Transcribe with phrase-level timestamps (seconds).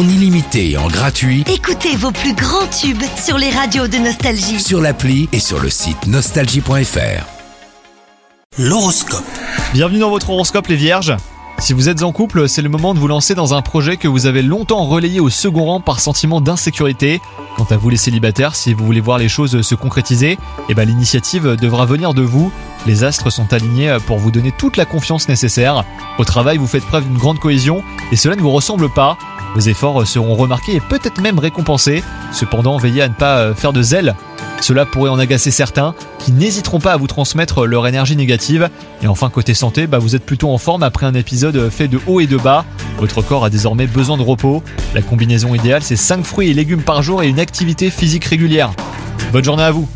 [0.00, 4.58] en illimité et en gratuit Écoutez vos plus grands tubes sur les radios de Nostalgie.
[4.58, 7.26] sur l'appli et sur le site nostalgie.fr.
[8.58, 9.24] L'horoscope.
[9.74, 11.14] Bienvenue dans votre horoscope les vierges.
[11.58, 14.08] Si vous êtes en couple, c'est le moment de vous lancer dans un projet que
[14.08, 17.20] vous avez longtemps relayé au second rang par sentiment d'insécurité.
[17.58, 20.38] Quant à vous les célibataires, si vous voulez voir les choses se concrétiser,
[20.70, 22.50] eh ben l'initiative devra venir de vous.
[22.86, 25.84] Les astres sont alignés pour vous donner toute la confiance nécessaire.
[26.16, 27.82] Au travail, vous faites preuve d'une grande cohésion
[28.12, 29.18] et cela ne vous ressemble pas.
[29.54, 32.02] Vos efforts seront remarqués et peut-être même récompensés.
[32.32, 34.14] Cependant, veillez à ne pas euh, faire de zèle.
[34.60, 38.68] Cela pourrait en agacer certains qui n'hésiteront pas à vous transmettre leur énergie négative.
[39.02, 41.98] Et enfin, côté santé, bah, vous êtes plutôt en forme après un épisode fait de
[42.06, 42.64] haut et de bas.
[42.98, 44.62] Votre corps a désormais besoin de repos.
[44.94, 48.72] La combinaison idéale, c'est 5 fruits et légumes par jour et une activité physique régulière.
[49.32, 49.88] Bonne journée à vous